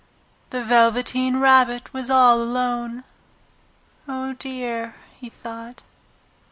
[0.49, 3.03] The Velveteen Rabbit was all alone.
[4.07, 5.83] "Oh, dear!" he thought.